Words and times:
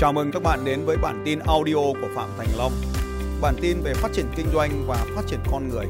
Chào 0.00 0.12
mừng 0.12 0.30
các 0.32 0.42
bạn 0.42 0.64
đến 0.64 0.84
với 0.84 0.96
bản 0.96 1.22
tin 1.24 1.38
audio 1.38 1.74
của 1.74 2.08
Phạm 2.14 2.28
Thành 2.38 2.48
Long. 2.58 2.72
Bản 3.42 3.54
tin 3.60 3.76
về 3.84 3.94
phát 3.94 4.08
triển 4.12 4.26
kinh 4.36 4.46
doanh 4.54 4.70
và 4.86 5.06
phát 5.16 5.22
triển 5.26 5.38
con 5.52 5.68
người. 5.68 5.86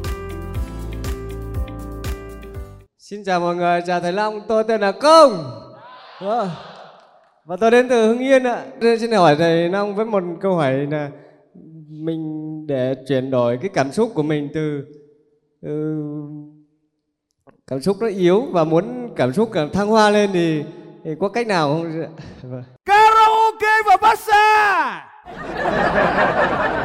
Xin 2.98 3.24
chào 3.24 3.40
mọi 3.40 3.56
người, 3.56 3.80
chào 3.86 4.00
Thầy 4.00 4.12
Long, 4.12 4.40
tôi 4.48 4.64
tên 4.64 4.80
là 4.80 4.92
Công. 4.92 5.32
Vâng. 6.22 6.48
Và 7.44 7.56
tôi 7.56 7.70
đến 7.70 7.88
từ 7.88 8.06
Hưng 8.06 8.18
Yên 8.18 8.44
ạ. 8.44 8.64
Tôi 8.80 8.98
xin 8.98 9.12
hỏi 9.12 9.36
Thầy 9.36 9.68
Long 9.68 9.94
với 9.94 10.06
một 10.06 10.22
câu 10.40 10.54
hỏi 10.54 10.72
là 10.90 11.10
mình 11.88 12.66
để 12.66 12.94
chuyển 13.08 13.30
đổi 13.30 13.58
cái 13.62 13.70
cảm 13.74 13.92
xúc 13.92 14.10
của 14.14 14.22
mình 14.22 14.48
từ, 14.54 14.84
từ 15.62 16.02
cảm 17.66 17.80
xúc 17.80 17.96
nó 18.00 18.06
yếu 18.06 18.40
và 18.40 18.64
muốn 18.64 19.14
cảm 19.16 19.32
xúc 19.32 19.50
càng 19.52 19.72
thăng 19.72 19.88
hoa 19.88 20.10
lên 20.10 20.30
thì, 20.32 20.62
thì 21.04 21.10
có 21.20 21.28
cách 21.28 21.46
nào 21.46 21.68
không? 21.68 22.04
Vâng. 22.42 22.62
Massage! 24.10 25.06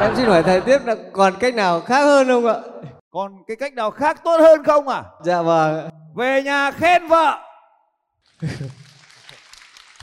Em 0.00 0.16
xin 0.16 0.26
hỏi 0.26 0.42
thầy 0.42 0.60
tiếp 0.60 0.78
là 0.84 0.96
còn 1.12 1.34
cách 1.40 1.54
nào 1.54 1.80
khác 1.80 2.00
hơn 2.00 2.28
không 2.28 2.46
ạ? 2.46 2.54
còn 3.10 3.32
cái 3.46 3.56
cách 3.56 3.74
nào 3.74 3.90
khác 3.90 4.24
tốt 4.24 4.40
hơn 4.40 4.64
không 4.64 4.88
à? 4.88 5.04
Dạ 5.24 5.42
vâng. 5.42 5.90
về 6.16 6.42
nhà 6.42 6.70
khen 6.70 7.06
vợ. 7.06 7.38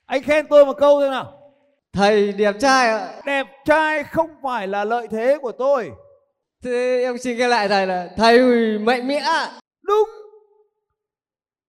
Anh 0.06 0.24
khen 0.24 0.48
tôi 0.48 0.66
một 0.66 0.78
câu 0.78 1.00
thôi 1.00 1.10
nào. 1.10 1.34
Thầy 1.94 2.32
đẹp 2.32 2.56
trai 2.60 2.90
ạ. 2.90 3.08
đẹp 3.26 3.48
trai 3.66 4.04
không 4.04 4.30
phải 4.44 4.68
là 4.68 4.84
lợi 4.84 5.08
thế 5.08 5.38
của 5.42 5.52
tôi. 5.52 5.92
Thế 6.64 7.02
em 7.04 7.18
xin 7.18 7.38
khen 7.38 7.50
lại 7.50 7.68
thầy 7.68 7.88
là 7.88 8.10
thầy 8.18 8.40
mạnh 8.80 9.08
mẽ 9.08 9.22
đúng. 9.82 10.10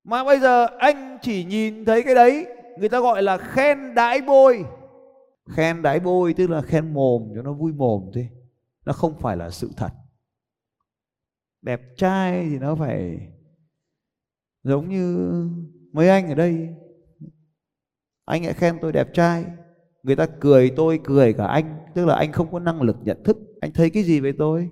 Mà 0.04 0.24
bây 0.24 0.38
giờ 0.38 0.66
anh 0.78 1.18
chỉ 1.22 1.44
nhìn 1.44 1.84
thấy 1.84 2.02
cái 2.02 2.14
đấy 2.14 2.46
người 2.78 2.88
ta 2.88 3.00
gọi 3.00 3.22
là 3.22 3.36
khen 3.38 3.94
đái 3.94 4.20
bôi 4.20 4.64
khen 5.48 5.82
đái 5.82 6.00
bôi 6.00 6.34
tức 6.34 6.50
là 6.50 6.62
khen 6.62 6.94
mồm 6.94 7.32
cho 7.34 7.42
nó 7.42 7.52
vui 7.52 7.72
mồm 7.72 8.10
thôi 8.14 8.28
nó 8.84 8.92
không 8.92 9.18
phải 9.18 9.36
là 9.36 9.50
sự 9.50 9.70
thật. 9.76 9.90
Đẹp 11.62 11.80
trai 11.96 12.48
thì 12.50 12.58
nó 12.58 12.74
phải 12.74 13.18
giống 14.62 14.88
như 14.88 15.30
mấy 15.92 16.08
anh 16.08 16.28
ở 16.28 16.34
đây. 16.34 16.68
Anh 18.24 18.44
lại 18.44 18.52
khen 18.54 18.78
tôi 18.82 18.92
đẹp 18.92 19.14
trai. 19.14 19.44
Người 20.02 20.16
ta 20.16 20.26
cười 20.40 20.70
tôi 20.76 21.00
cười 21.04 21.32
cả 21.32 21.46
anh. 21.46 21.78
Tức 21.94 22.06
là 22.06 22.14
anh 22.14 22.32
không 22.32 22.52
có 22.52 22.58
năng 22.58 22.82
lực 22.82 22.96
nhận 23.02 23.24
thức. 23.24 23.38
Anh 23.60 23.72
thấy 23.72 23.90
cái 23.90 24.02
gì 24.02 24.20
về 24.20 24.32
tôi? 24.38 24.70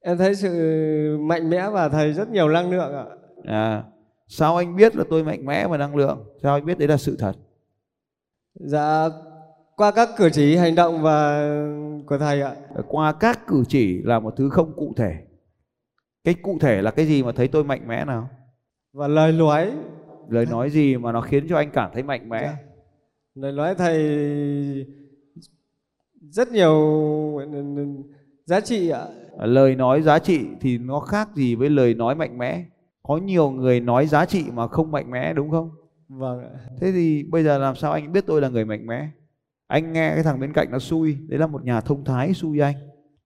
Em 0.00 0.18
thấy 0.18 0.34
sự 0.34 1.18
mạnh 1.20 1.50
mẽ 1.50 1.70
và 1.70 1.88
thầy 1.88 2.12
rất 2.12 2.28
nhiều 2.28 2.48
năng 2.48 2.70
lượng 2.70 2.94
ạ. 2.94 3.04
à 3.44 3.84
sao 4.30 4.56
anh 4.56 4.76
biết 4.76 4.96
là 4.96 5.04
tôi 5.10 5.24
mạnh 5.24 5.46
mẽ 5.46 5.68
và 5.68 5.76
năng 5.76 5.96
lượng? 5.96 6.24
Sao 6.42 6.54
anh 6.54 6.64
biết 6.64 6.78
đấy 6.78 6.88
là 6.88 6.96
sự 6.96 7.16
thật? 7.18 7.32
Dạ 8.54 9.08
qua 9.78 9.90
các 9.90 10.08
cử 10.16 10.30
chỉ 10.32 10.56
hành 10.56 10.74
động 10.74 11.02
và 11.02 11.48
của 12.06 12.18
thầy 12.18 12.42
ạ. 12.42 12.54
qua 12.88 13.12
các 13.12 13.46
cử 13.46 13.64
chỉ 13.68 14.02
là 14.02 14.18
một 14.18 14.34
thứ 14.36 14.48
không 14.50 14.72
cụ 14.76 14.94
thể. 14.96 15.14
Cái 16.24 16.34
cụ 16.34 16.58
thể 16.60 16.82
là 16.82 16.90
cái 16.90 17.06
gì 17.06 17.22
mà 17.22 17.32
thấy 17.32 17.48
tôi 17.48 17.64
mạnh 17.64 17.88
mẽ 17.88 18.04
nào? 18.04 18.28
Và 18.92 19.08
lời 19.08 19.32
nói 19.32 19.72
lời 20.28 20.46
nói 20.46 20.70
gì 20.70 20.96
mà 20.96 21.12
nó 21.12 21.20
khiến 21.20 21.46
cho 21.48 21.56
anh 21.56 21.70
cảm 21.70 21.90
thấy 21.94 22.02
mạnh 22.02 22.28
mẽ? 22.28 22.52
Lời 23.34 23.52
nói 23.52 23.74
thầy 23.74 23.98
rất 26.20 26.48
nhiều 26.52 27.40
giá 28.44 28.60
trị 28.60 28.88
ạ. 28.88 29.06
lời 29.38 29.76
nói 29.76 30.02
giá 30.02 30.18
trị 30.18 30.46
thì 30.60 30.78
nó 30.78 31.00
khác 31.00 31.28
gì 31.34 31.54
với 31.54 31.70
lời 31.70 31.94
nói 31.94 32.14
mạnh 32.14 32.38
mẽ. 32.38 32.64
Có 33.02 33.16
nhiều 33.16 33.50
người 33.50 33.80
nói 33.80 34.06
giá 34.06 34.24
trị 34.26 34.44
mà 34.54 34.68
không 34.68 34.90
mạnh 34.90 35.10
mẽ 35.10 35.32
đúng 35.32 35.50
không? 35.50 35.70
Vâng 36.08 36.40
ạ. 36.40 36.50
thế 36.80 36.92
thì 36.92 37.22
bây 37.22 37.44
giờ 37.44 37.58
làm 37.58 37.76
sao 37.76 37.92
anh 37.92 38.12
biết 38.12 38.26
tôi 38.26 38.40
là 38.40 38.48
người 38.48 38.64
mạnh 38.64 38.86
mẽ 38.86 39.08
anh 39.68 39.92
nghe 39.92 40.10
cái 40.14 40.22
thằng 40.22 40.40
bên 40.40 40.52
cạnh 40.52 40.70
nó 40.70 40.78
xui, 40.78 41.16
đấy 41.28 41.38
là 41.38 41.46
một 41.46 41.64
nhà 41.64 41.80
thông 41.80 42.04
thái 42.04 42.34
xui 42.34 42.58
anh. 42.58 42.76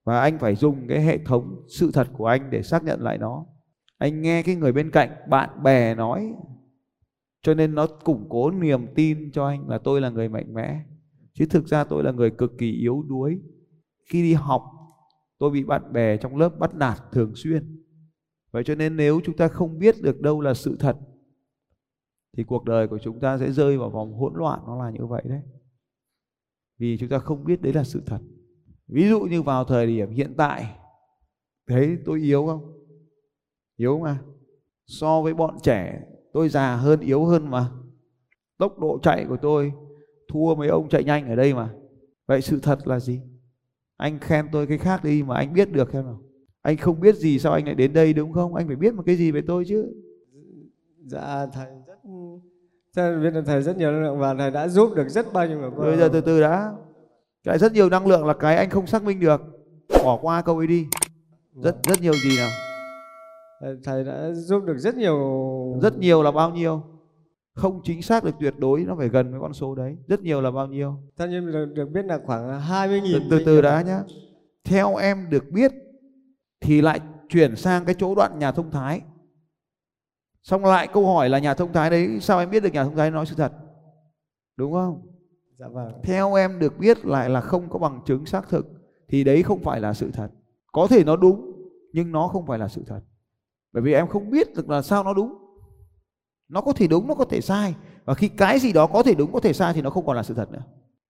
Và 0.05 0.21
anh 0.21 0.39
phải 0.39 0.55
dùng 0.55 0.89
cái 0.89 1.01
hệ 1.01 1.19
thống 1.19 1.65
sự 1.69 1.91
thật 1.95 2.09
của 2.13 2.27
anh 2.27 2.51
để 2.51 2.63
xác 2.63 2.85
nhận 2.85 3.01
lại 3.01 3.19
nó. 3.19 3.47
Anh 3.99 4.23
nghe 4.23 4.43
cái 4.43 4.55
người 4.55 4.73
bên 4.73 4.91
cạnh, 4.91 5.11
bạn 5.29 5.63
bè 5.63 5.95
nói, 5.95 6.35
cho 7.43 7.55
nên 7.55 7.75
nó 7.75 7.87
củng 7.87 8.27
cố 8.29 8.51
niềm 8.51 8.87
tin 8.95 9.31
cho 9.33 9.47
anh 9.47 9.69
là 9.69 9.79
tôi 9.79 10.01
là 10.01 10.11
người 10.11 10.29
mạnh 10.29 10.55
mẽ. 10.55 10.81
Chứ 11.35 11.47
thực 11.51 11.67
ra 11.67 11.85
tôi 11.85 12.05
là 12.05 12.13
người 12.13 12.31
cực 12.31 12.53
kỳ 12.59 12.73
yếu 12.73 13.05
đuối. 13.09 13.41
Khi 14.11 14.23
đi 14.23 14.35
học, 14.35 14.63
tôi 15.39 15.51
bị 15.51 15.65
bạn 15.65 15.93
bè 15.93 16.17
trong 16.17 16.37
lớp 16.37 16.59
bắt 16.59 16.75
nạt 16.75 16.99
thường 17.13 17.33
xuyên. 17.35 17.85
Vậy 18.53 18.65
cho 18.65 18.75
nên 18.75 18.97
nếu 18.97 19.21
chúng 19.25 19.37
ta 19.37 19.49
không 19.49 19.79
biết 19.79 19.95
được 20.03 20.21
đâu 20.21 20.41
là 20.41 20.55
sự 20.55 20.77
thật, 20.81 20.97
thì 22.37 22.45
cuộc 22.45 22.65
đời 22.65 22.89
của 22.89 22.99
chúng 22.99 23.21
ta 23.21 23.39
sẽ 23.39 23.53
rơi 23.53 23.79
vào 23.79 23.91
vòng 23.91 24.15
hỗn 24.15 24.33
loạn, 24.37 24.61
nó 24.67 24.85
là 24.85 24.91
như 24.91 25.07
vậy 25.07 25.23
đấy 25.25 25.41
vì 26.83 26.97
chúng 26.99 27.09
ta 27.09 27.19
không 27.19 27.45
biết 27.45 27.63
đấy 27.63 27.73
là 27.73 27.85
sự 27.85 28.03
thật. 28.07 28.19
Ví 28.89 29.09
dụ 29.09 29.21
như 29.21 29.43
vào 29.43 29.65
thời 29.65 29.87
điểm 29.87 30.11
hiện 30.11 30.35
tại, 30.37 30.77
thấy 31.69 31.97
tôi 32.05 32.21
yếu 32.21 32.47
không? 32.47 32.85
Yếu 33.77 33.99
mà. 33.99 34.23
So 34.87 35.23
với 35.23 35.35
bọn 35.35 35.57
trẻ, 35.63 36.03
tôi 36.33 36.49
già 36.49 36.77
hơn, 36.77 37.01
yếu 37.01 37.25
hơn 37.25 37.51
mà. 37.51 37.71
Tốc 38.59 38.79
độ 38.79 38.99
chạy 39.03 39.25
của 39.29 39.37
tôi, 39.43 39.73
thua 40.29 40.55
mấy 40.55 40.69
ông 40.69 40.89
chạy 40.89 41.05
nhanh 41.05 41.29
ở 41.29 41.37
đây 41.37 41.55
mà. 41.55 41.75
Vậy 42.27 42.41
sự 42.43 42.61
thật 42.63 42.87
là 42.87 43.01
gì? 43.01 43.21
Anh 43.97 44.19
khen 44.19 44.47
tôi 44.53 44.67
cái 44.67 44.79
khác 44.79 45.05
đi 45.05 45.23
mà 45.23 45.37
anh 45.37 45.53
biết 45.53 45.73
được 45.73 45.93
xem 45.93 46.05
nào. 46.05 46.23
Anh 46.63 46.77
không 46.77 47.01
biết 47.01 47.17
gì 47.17 47.39
sao 47.39 47.53
anh 47.53 47.65
lại 47.67 47.75
đến 47.75 47.93
đây 47.93 48.13
đúng 48.13 48.33
không? 48.33 48.55
Anh 48.55 48.67
phải 48.67 48.77
biết 48.77 48.95
một 48.95 49.03
cái 49.07 49.17
gì 49.17 49.31
về 49.31 49.41
tôi 49.47 49.65
chứ? 49.69 49.95
Dạ 51.05 51.47
thầy 51.47 51.67
rất 52.97 53.19
biết 53.23 53.31
là 53.35 53.43
thầy 53.47 53.63
rất 53.63 53.77
nhiều 53.77 53.91
năng 53.93 54.03
lượng 54.03 54.19
và 54.19 54.35
thầy 54.35 54.51
đã 54.51 54.69
giúp 54.69 54.95
được 54.97 55.09
rất 55.09 55.33
bao 55.33 55.47
nhiêu 55.47 55.59
người. 55.59 55.71
bây 55.71 55.97
giờ 55.97 56.09
từ 56.13 56.21
từ 56.21 56.41
đã. 56.41 56.73
Cái 57.45 57.59
rất 57.59 57.73
nhiều 57.73 57.89
năng 57.91 58.07
lượng 58.07 58.27
là 58.27 58.35
cái 58.35 58.57
anh 58.57 58.71
không 58.71 58.87
xác 58.87 59.05
minh 59.05 59.21
được. 59.21 59.41
Bỏ 60.05 60.19
qua 60.23 60.43
câu 60.43 60.59
ấy 60.59 60.67
đi. 60.67 60.87
Rất 61.63 61.77
rất 61.89 62.01
nhiều 62.01 62.13
gì 62.13 62.37
nào? 62.39 62.51
Thầy- 63.61 63.77
thầy 63.85 64.05
đã 64.05 64.33
giúp 64.33 64.65
được 64.65 64.79
rất 64.79 64.97
nhiều 64.97 65.19
rất 65.83 65.99
nhiều 65.99 66.23
là 66.23 66.31
bao 66.31 66.51
nhiêu? 66.51 66.83
Không 67.55 67.81
chính 67.85 68.03
xác 68.03 68.25
được 68.25 68.35
tuyệt 68.41 68.55
đối 68.59 68.81
nó 68.85 68.95
phải 68.99 69.09
gần 69.09 69.31
với 69.31 69.41
con 69.41 69.53
số 69.53 69.75
đấy. 69.75 69.97
Rất 70.09 70.21
nhiều 70.23 70.41
là 70.41 70.51
bao 70.51 70.67
nhiêu? 70.67 70.95
Theo 71.19 71.29
như 71.29 71.41
được, 71.41 71.67
được 71.75 71.89
biết 71.91 72.05
là 72.05 72.19
khoảng 72.27 72.61
20 72.61 73.01
từ 73.05 73.09
nghìn 73.09 73.29
từ, 73.31 73.43
từ 73.47 73.61
đã 73.63 73.83
nhá. 73.83 74.01
Theo 74.65 74.97
em 74.97 75.27
được 75.31 75.45
biết 75.51 75.73
thì 76.61 76.81
lại 76.81 77.01
chuyển 77.29 77.57
sang 77.57 77.85
cái 77.85 77.95
chỗ 77.99 78.15
đoạn 78.15 78.39
nhà 78.39 78.53
thông 78.53 78.71
thái 78.71 79.01
xong 80.43 80.65
lại 80.65 80.89
câu 80.93 81.07
hỏi 81.07 81.29
là 81.29 81.39
nhà 81.39 81.55
thông 81.55 81.73
thái 81.73 81.91
đấy 81.91 82.21
sao 82.21 82.39
em 82.39 82.51
biết 82.51 82.63
được 82.63 82.73
nhà 82.73 82.85
thông 82.85 82.97
thái 82.97 83.11
nói 83.11 83.27
sự 83.27 83.35
thật? 83.35 83.53
Đúng 84.57 84.73
không? 84.73 85.09
Dạ 85.59 85.69
vâng. 85.69 86.01
theo 86.03 86.35
em 86.35 86.59
được 86.59 86.79
biết 86.79 87.05
lại 87.05 87.31
là 87.31 87.41
không 87.41 87.71
có 87.71 87.79
bằng 87.79 88.01
chứng 88.07 88.27
xác 88.27 88.49
thực 88.49 88.67
thì 89.09 89.25
đấy 89.25 89.43
không 89.43 89.61
phải 89.63 89.81
là 89.81 89.95
sự 89.95 90.11
thật. 90.11 90.29
Có 90.73 90.87
thể 90.87 91.05
nó 91.05 91.17
đúng 91.17 91.53
nhưng 91.93 92.13
nó 92.13 92.29
không 92.29 92.47
phải 92.47 92.59
là 92.59 92.69
sự 92.69 92.83
thật. 92.87 93.01
Bởi 93.73 93.83
vì 93.83 93.93
em 93.93 94.09
không 94.09 94.31
biết 94.31 94.55
được 94.55 94.69
là 94.69 94.83
sao 94.83 95.05
nó 95.05 95.15
đúng. 95.15 95.35
Nó 96.49 96.61
có 96.61 96.73
thể 96.73 96.87
đúng 96.87 97.07
nó 97.07 97.15
có 97.15 97.25
thể 97.25 97.41
sai. 97.41 97.75
Và 98.05 98.15
khi 98.15 98.29
cái 98.29 98.59
gì 98.59 98.73
đó 98.73 98.87
có 98.87 99.03
thể 99.03 99.15
đúng 99.15 99.33
có 99.33 99.41
thể 99.41 99.53
sai 99.53 99.73
thì 99.73 99.83
nó 99.83 99.91
không 99.91 100.07
còn 100.07 100.17
là 100.17 100.23
sự 100.23 100.35
thật 100.35 100.53
nữa. 100.53 100.63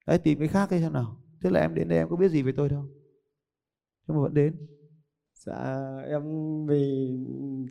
Đấy 0.06 0.18
tìm 0.18 0.38
cái 0.38 0.48
khác 0.48 0.70
đi 0.70 0.80
xem 0.80 0.92
nào. 0.92 1.16
Thế 1.42 1.50
là 1.50 1.60
em 1.60 1.74
đến 1.74 1.88
đây 1.88 1.98
em 1.98 2.08
có 2.08 2.16
biết 2.16 2.28
gì 2.28 2.42
về 2.42 2.52
tôi 2.56 2.68
đâu? 2.68 2.84
Nhưng 4.06 4.16
mà 4.16 4.22
vẫn 4.22 4.34
đến 4.34 4.66
Dạ 5.46 5.86
em 6.08 6.22
vì 6.66 7.10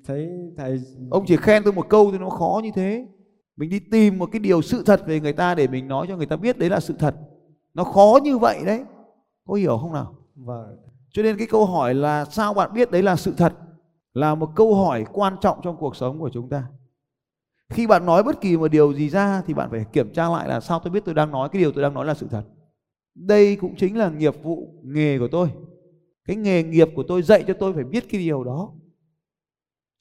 thấy 0.06 0.30
thầy 0.58 0.82
ông 1.10 1.26
chỉ 1.28 1.38
khen 1.38 1.64
tôi 1.64 1.74
một 1.74 1.90
câu 1.90 2.12
thì 2.12 2.18
nó 2.18 2.30
khó 2.30 2.62
như 2.64 2.72
thế 2.76 3.08
mình 3.56 3.70
đi 3.70 3.80
tìm 3.80 4.18
một 4.18 4.30
cái 4.32 4.40
điều 4.40 4.62
sự 4.62 4.84
thật 4.86 5.02
về 5.08 5.20
người 5.20 5.34
ta 5.34 5.56
để 5.56 5.68
mình 5.68 5.88
nói 5.88 6.06
cho 6.10 6.18
người 6.18 6.26
ta 6.26 6.36
biết 6.36 6.58
đấy 6.58 6.70
là 6.70 6.80
sự 6.80 6.94
thật 7.00 7.16
nó 7.74 7.84
khó 7.84 8.20
như 8.24 8.38
vậy 8.38 8.60
đấy 8.66 8.84
có 9.48 9.54
hiểu 9.54 9.78
không 9.78 9.94
nào 9.94 10.16
vâng 10.36 10.78
cho 11.10 11.24
nên 11.24 11.38
cái 11.38 11.48
câu 11.48 11.66
hỏi 11.66 11.94
là 11.94 12.26
sao 12.26 12.54
bạn 12.54 12.74
biết 12.74 12.92
đấy 12.92 13.04
là 13.04 13.16
sự 13.16 13.34
thật 13.38 13.54
là 14.14 14.36
một 14.36 14.50
câu 14.56 14.76
hỏi 14.76 15.06
quan 15.12 15.36
trọng 15.42 15.60
trong 15.64 15.78
cuộc 15.78 15.96
sống 15.96 16.20
của 16.20 16.30
chúng 16.30 16.50
ta. 16.50 16.64
Khi 17.70 17.88
bạn 17.88 18.06
nói 18.06 18.24
bất 18.24 18.42
kỳ 18.42 18.58
một 18.58 18.68
điều 18.68 18.94
gì 18.94 19.10
ra 19.10 19.42
thì 19.46 19.54
bạn 19.54 19.70
phải 19.72 19.86
kiểm 19.94 20.14
tra 20.14 20.30
lại 20.30 20.50
là 20.50 20.60
sao 20.60 20.80
tôi 20.80 20.92
biết 20.92 21.06
tôi 21.06 21.16
đang 21.16 21.32
nói 21.32 21.50
cái 21.50 21.62
điều 21.62 21.72
tôi 21.72 21.84
đang 21.84 21.94
nói 21.94 22.06
là 22.06 22.14
sự 22.14 22.28
thật. 22.32 22.44
Đây 23.16 23.56
cũng 23.56 23.76
chính 23.76 23.98
là 23.98 24.10
nghiệp 24.10 24.44
vụ 24.44 24.82
nghề 24.84 25.20
của 25.20 25.28
tôi. 25.32 25.50
Cái 26.26 26.36
nghề 26.36 26.64
nghiệp 26.64 26.88
của 26.96 27.04
tôi 27.08 27.22
dạy 27.22 27.44
cho 27.48 27.54
tôi 27.54 27.74
phải 27.74 27.84
biết 27.84 28.06
cái 28.10 28.22
điều 28.22 28.44
đó. 28.44 28.74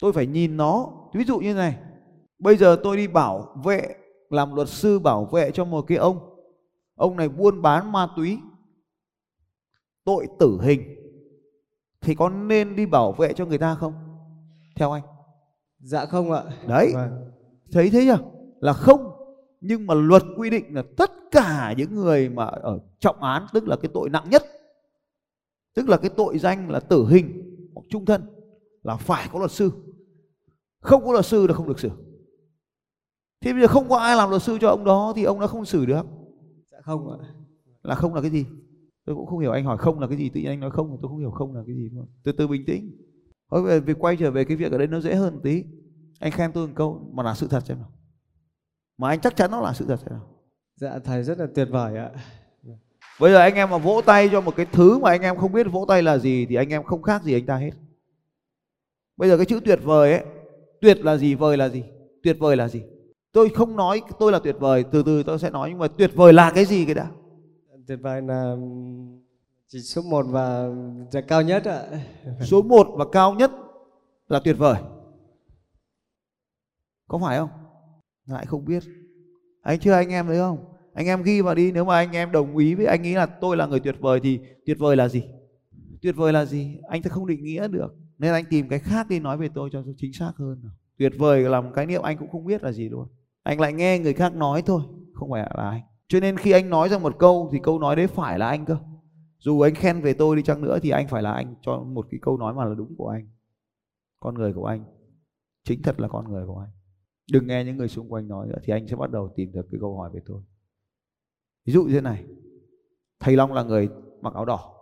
Tôi 0.01 0.13
phải 0.13 0.27
nhìn 0.27 0.57
nó. 0.57 0.89
Ví 1.15 1.25
dụ 1.25 1.39
như 1.39 1.55
này, 1.55 1.79
bây 2.39 2.57
giờ 2.57 2.77
tôi 2.83 2.97
đi 2.97 3.09
bảo 3.09 3.57
vệ 3.65 3.95
làm 4.31 4.55
luật 4.55 4.69
sư 4.69 4.99
bảo 4.99 5.25
vệ 5.25 5.51
cho 5.51 5.65
một 5.65 5.83
cái 5.83 5.99
ông. 5.99 6.19
Ông 6.95 7.17
này 7.17 7.29
buôn 7.29 7.63
bán 7.63 7.93
ma 7.93 8.09
túy. 8.17 8.39
Tội 10.05 10.27
tử 10.39 10.59
hình 10.63 11.01
thì 12.01 12.15
có 12.15 12.29
nên 12.29 12.77
đi 12.77 12.87
bảo 12.87 13.13
vệ 13.13 13.33
cho 13.33 13.47
người 13.47 13.59
ta 13.59 13.75
không 13.75 13.95
theo 14.77 14.93
anh 14.93 15.03
dạ 15.79 16.07
không 16.07 16.33
ạ 16.33 16.43
đấy 16.69 16.93
vâng. 16.95 17.31
thấy 17.73 17.91
thế 17.91 18.01
chưa 18.05 18.19
là 18.61 18.73
không 18.73 19.11
nhưng 19.61 19.87
mà 19.87 19.95
luật 19.95 20.23
quy 20.37 20.51
định 20.51 20.75
là 20.75 20.83
tất 20.97 21.11
cả 21.31 21.75
những 21.77 21.95
người 21.95 22.29
mà 22.29 22.45
ở 22.45 22.79
trọng 22.99 23.23
án 23.23 23.47
tức 23.53 23.69
là 23.69 23.77
cái 23.83 23.91
tội 23.95 24.11
nặng 24.11 24.25
nhất 24.31 24.45
tức 25.75 25.89
là 25.89 25.97
cái 25.97 26.11
tội 26.17 26.39
danh 26.39 26.71
là 26.71 26.81
tử 26.81 27.07
hình 27.07 27.57
hoặc 27.75 27.83
trung 27.91 28.05
thân 28.05 28.23
là 28.83 28.97
phải 28.97 29.29
có 29.33 29.39
luật 29.39 29.51
sư. 29.51 29.73
Không 30.81 31.05
có 31.05 31.13
luật 31.13 31.27
sư 31.27 31.47
là 31.47 31.55
không 31.55 31.69
được 31.69 31.81
xử. 31.81 31.91
Thế 33.41 33.53
bây 33.53 33.63
giờ 33.63 33.69
không 33.69 33.89
có 33.89 33.97
ai 33.97 34.17
làm 34.17 34.31
luật 34.31 34.43
sư 34.43 34.59
cho 34.61 34.69
ông 34.69 34.85
đó 34.85 35.13
thì 35.17 35.25
ông 35.25 35.41
đã 35.41 35.47
không 35.47 35.65
xử 35.65 35.87
được. 35.87 36.07
Dạ 36.73 36.79
không 36.83 37.21
ạ. 37.21 37.29
Là 37.83 37.95
không 37.95 38.15
là 38.15 38.21
cái 38.21 38.31
gì? 38.31 38.47
Tôi 39.05 39.17
cũng 39.17 39.27
không 39.27 39.39
hiểu 39.39 39.53
anh 39.53 39.65
hỏi 39.65 39.79
không 39.79 40.01
là 40.01 40.07
cái 40.07 40.19
gì 40.19 40.29
tự 40.29 40.41
nhiên 40.41 40.51
anh 40.51 40.61
nói 40.61 40.71
không 40.71 40.99
tôi 41.03 41.09
không 41.09 41.19
hiểu 41.19 41.31
không 41.31 41.55
là 41.55 41.63
cái 41.67 41.77
gì 41.77 41.91
luôn. 41.93 42.07
Từ 42.25 42.33
từ 42.33 42.49
bình 42.49 42.65
tĩnh. 42.67 42.91
Thôi 43.51 43.63
về, 43.63 43.81
về 43.81 43.95
quay 43.95 44.17
trở 44.17 44.31
về 44.31 44.45
cái 44.45 44.57
việc 44.57 44.73
ở 44.73 44.79
đây 44.79 44.87
nó 44.87 45.01
dễ 45.01 45.15
hơn 45.15 45.41
tí. 45.43 45.65
Anh 46.21 46.33
khen 46.33 46.53
tôi 46.53 46.67
một 46.67 46.73
câu 46.77 47.11
mà 47.13 47.23
là 47.23 47.35
sự 47.35 47.49
thật 47.49 47.67
xem 47.67 47.79
nào. 47.79 47.93
Mà 48.99 49.09
anh 49.09 49.21
chắc 49.21 49.37
chắn 49.37 49.51
nó 49.51 49.61
là 49.61 49.73
sự 49.73 49.85
thật 49.89 50.01
xem 50.01 50.11
nào. 50.11 50.27
Dạ 50.77 50.99
thầy 50.99 51.23
rất 51.23 51.39
là 51.39 51.47
tuyệt 51.55 51.69
vời 51.71 51.97
ạ. 51.97 52.11
Bây 53.21 53.33
giờ 53.33 53.39
anh 53.39 53.55
em 53.55 53.71
mà 53.71 53.79
vỗ 53.79 54.01
tay 54.07 54.29
cho 54.33 54.41
một 54.41 54.57
cái 54.57 54.67
thứ 54.73 54.99
mà 54.99 55.11
anh 55.11 55.23
em 55.23 55.37
không 55.37 55.53
biết 55.53 55.67
vỗ 55.73 55.85
tay 55.89 56.03
là 56.03 56.19
gì 56.19 56.47
thì 56.47 56.55
anh 56.55 56.69
em 56.69 56.83
không 56.83 57.03
khác 57.03 57.23
gì 57.23 57.35
anh 57.35 57.47
ta 57.47 57.57
hết. 57.57 57.71
Bây 59.17 59.29
giờ 59.29 59.37
cái 59.37 59.47
chữ 59.47 59.61
tuyệt 59.65 59.81
vời 59.83 60.13
ấy 60.13 60.25
tuyệt 60.81 61.05
là 61.05 61.17
gì 61.17 61.35
vời 61.35 61.57
là 61.57 61.69
gì? 61.69 61.85
Tuyệt 62.23 62.37
vời 62.41 62.57
là 62.57 62.69
gì? 62.69 62.83
Tôi 63.33 63.49
không 63.49 63.77
nói 63.77 64.03
tôi 64.19 64.33
là 64.33 64.39
tuyệt 64.39 64.57
vời 64.59 64.85
từ 64.93 65.03
từ 65.03 65.23
tôi 65.23 65.39
sẽ 65.39 65.51
nói 65.51 65.71
nhưng 65.71 65.79
mà 65.79 65.89
tuyệt 65.89 66.11
vời 66.15 66.33
là 66.33 66.53
cái 66.55 66.65
gì 66.65 66.85
cái 66.85 66.95
đã? 66.95 67.11
Tuyệt 67.87 67.99
vời 68.03 68.23
là 68.23 68.57
chỉ 69.69 69.79
số 69.81 70.03
1 70.03 70.27
và 70.29 70.69
là 71.13 71.21
cao 71.21 71.43
nhất 71.43 71.65
ạ. 71.65 71.83
số 72.41 72.63
1 72.63 72.89
và 72.95 73.05
cao 73.13 73.35
nhất 73.35 73.51
là 74.29 74.41
tuyệt 74.45 74.57
vời. 74.59 74.77
Có 77.09 77.19
phải 77.19 77.39
không? 77.39 77.51
Lại 78.27 78.47
không 78.47 78.65
biết. 78.65 78.83
Anh 79.63 79.79
chưa 79.79 79.93
anh 79.93 80.09
em 80.09 80.27
thấy 80.27 80.39
không 80.39 80.70
anh 80.95 81.07
em 81.07 81.23
ghi 81.23 81.41
vào 81.41 81.55
đi, 81.55 81.73
nếu 81.73 81.85
mà 81.85 81.95
anh 81.95 82.13
em 82.13 82.33
đồng 82.33 82.57
ý 82.57 82.75
với 82.75 82.87
anh 82.87 83.03
nghĩ 83.03 83.15
là 83.15 83.27
tôi 83.27 83.57
là 83.57 83.67
người 83.67 83.81
tuyệt 83.81 83.97
vời 84.01 84.21
thì 84.21 84.41
tuyệt 84.67 84.79
vời 84.79 84.97
là 84.97 85.09
gì? 85.09 85.23
Tuyệt 86.03 86.17
vời 86.17 86.33
là 86.33 86.45
gì? 86.45 86.77
Anh 86.89 87.03
sẽ 87.03 87.11
không 87.11 87.27
định 87.27 87.45
nghĩa 87.45 87.69
được. 87.69 87.95
Nên 88.19 88.33
anh 88.33 88.45
tìm 88.51 88.69
cái 88.69 88.79
khác 88.79 89.09
đi 89.09 89.21
nói 89.21 89.37
về 89.37 89.49
tôi 89.55 89.71
cho 89.73 89.83
chính 89.97 90.13
xác 90.13 90.33
hơn 90.37 90.63
tuyệt 91.01 91.13
vời 91.19 91.43
là 91.43 91.61
một 91.61 91.71
cái 91.75 91.87
niệm 91.87 92.03
anh 92.03 92.19
cũng 92.19 92.31
không 92.31 92.45
biết 92.45 92.63
là 92.63 92.73
gì 92.73 92.89
luôn. 92.89 93.09
Anh 93.43 93.61
lại 93.61 93.73
nghe 93.73 93.99
người 93.99 94.13
khác 94.13 94.35
nói 94.35 94.63
thôi, 94.67 94.83
không 95.15 95.31
phải 95.31 95.53
là 95.57 95.71
anh. 95.71 95.81
Cho 96.09 96.21
nên 96.21 96.37
khi 96.37 96.51
anh 96.51 96.71
nói 96.71 96.89
ra 96.89 96.99
một 96.99 97.19
câu 97.19 97.49
thì 97.53 97.59
câu 97.63 97.79
nói 97.79 97.97
đấy 97.97 98.07
phải 98.07 98.39
là 98.39 98.49
anh 98.49 98.65
cơ. 98.65 98.77
Dù 99.39 99.61
anh 99.61 99.75
khen 99.75 100.01
về 100.01 100.13
tôi 100.13 100.37
đi 100.37 100.43
chăng 100.43 100.63
nữa 100.63 100.79
thì 100.83 100.91
anh 100.91 101.09
phải 101.09 101.23
là 101.23 101.33
anh 101.33 101.55
cho 101.63 101.77
một 101.77 102.07
cái 102.11 102.21
câu 102.23 102.37
nói 102.37 102.55
mà 102.55 102.65
là 102.65 102.75
đúng 102.75 102.97
của 102.97 103.09
anh. 103.09 103.29
Con 104.21 104.35
người 104.35 104.53
của 104.53 104.65
anh. 104.65 104.85
Chính 105.65 105.83
thật 105.83 106.01
là 106.01 106.09
con 106.09 106.33
người 106.33 106.47
của 106.47 106.59
anh. 106.59 106.71
Đừng 107.33 107.47
nghe 107.47 107.65
những 107.65 107.77
người 107.77 107.89
xung 107.89 108.13
quanh 108.13 108.29
nói 108.29 108.47
nữa 108.47 108.59
thì 108.65 108.73
anh 108.73 108.89
sẽ 108.89 108.97
bắt 108.97 109.11
đầu 109.11 109.33
tìm 109.37 109.53
được 109.53 109.67
cái 109.71 109.79
câu 109.81 109.97
hỏi 109.99 110.11
về 110.15 110.21
tôi 110.27 110.43
ví 111.67 111.73
dụ 111.73 111.85
như 111.85 111.93
thế 111.93 112.01
này. 112.01 112.25
Thầy 113.21 113.37
long 113.37 113.53
là 113.53 113.63
người 113.63 113.89
mặc 114.21 114.35
áo 114.35 114.45
đỏ. 114.45 114.75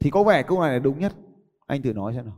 Thì 0.00 0.10
có 0.10 0.24
vẻ 0.24 0.42
câu 0.42 0.60
này 0.60 0.72
là 0.72 0.78
đúng 0.78 0.98
nhất. 0.98 1.12
Anh 1.66 1.82
thử 1.82 1.92
nói 1.92 2.14
xem 2.14 2.24
nào. 2.24 2.34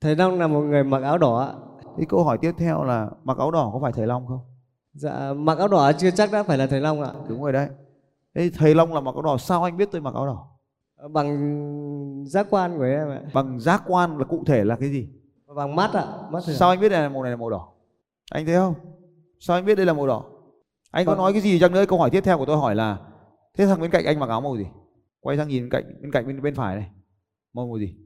Thầy 0.00 0.16
Long 0.16 0.38
là 0.38 0.46
một 0.46 0.60
người 0.60 0.84
mặc 0.84 1.02
áo 1.02 1.18
đỏ 1.18 1.54
thì 1.96 2.04
câu 2.08 2.24
hỏi 2.24 2.38
tiếp 2.38 2.52
theo 2.58 2.84
là 2.84 3.10
mặc 3.24 3.38
áo 3.38 3.50
đỏ 3.50 3.70
có 3.72 3.78
phải 3.82 3.92
thầy 3.92 4.06
long 4.06 4.26
không? 4.26 4.40
Dạ 4.92 5.32
mặc 5.32 5.58
áo 5.58 5.68
đỏ 5.68 5.92
chưa 5.92 6.10
chắc 6.10 6.32
đã 6.32 6.42
phải 6.42 6.58
là 6.58 6.66
thầy 6.66 6.80
Long 6.80 7.02
ạ. 7.02 7.12
đúng 7.28 7.42
rồi 7.42 7.52
đấy. 7.52 7.68
Thế 8.34 8.50
thầy 8.54 8.74
long 8.74 8.94
là 8.94 9.00
mặc 9.00 9.14
áo 9.14 9.22
đỏ 9.22 9.38
sao 9.38 9.62
anh 9.62 9.76
biết 9.76 9.88
tôi 9.92 10.00
mặc 10.00 10.14
áo 10.14 10.26
đỏ? 10.26 10.46
Bằng 11.10 12.24
giác 12.26 12.46
quan 12.50 12.78
của 12.78 12.84
em 12.84 13.08
ạ. 13.08 13.22
bằng 13.34 13.60
giác 13.60 13.82
quan 13.86 14.18
là 14.18 14.24
cụ 14.24 14.42
thể 14.46 14.64
là 14.64 14.76
cái 14.76 14.88
gì? 14.88 15.08
Bằng 15.56 15.76
mắt 15.76 15.90
ạ. 15.92 16.06
Mắt 16.30 16.40
sao 16.40 16.68
anh 16.70 16.80
biết 16.80 16.88
đây 16.88 17.02
là 17.02 17.08
màu 17.08 17.22
này 17.22 17.30
là 17.30 17.36
màu 17.36 17.50
đỏ? 17.50 17.68
Anh 18.30 18.46
thấy 18.46 18.54
không? 18.54 18.74
Sao 19.38 19.56
anh 19.56 19.64
biết 19.64 19.74
đây 19.74 19.86
là 19.86 19.92
màu 19.92 20.06
đỏ 20.06 20.24
anh 20.90 21.06
có 21.06 21.12
Vâng. 21.12 21.18
nói 21.18 21.32
cái 21.32 21.40
gì 21.42 21.58
chăng 21.60 21.72
nữa 21.72 21.84
câu 21.88 21.98
hỏi 21.98 22.10
tiếp 22.10 22.20
theo 22.20 22.38
của 22.38 22.46
tôi 22.46 22.56
hỏi 22.56 22.74
là 22.74 22.98
thế 23.58 23.66
thằng 23.66 23.80
bên 23.80 23.90
cạnh 23.90 24.04
anh 24.04 24.18
mặc 24.18 24.28
áo 24.28 24.40
màu 24.40 24.56
gì? 24.56 24.66
Quay 25.20 25.36
sang 25.36 25.48
nhìn 25.48 25.62
bên 25.62 25.70
cạnh 25.70 25.84
bên 26.02 26.12
cạnh 26.12 26.26
bên 26.26 26.42
bên 26.42 26.54
phải 26.54 26.76
này. 26.76 26.90
Màu 27.52 27.66
màu 27.66 27.78
gì? 27.78 27.96